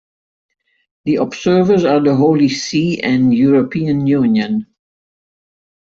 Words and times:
The 1.05 1.17
observers 1.17 1.83
are 1.85 1.99
the 2.01 2.15
Holy 2.15 2.49
See 2.49 2.99
and 3.03 3.31
European 3.31 4.07
Union. 4.07 4.65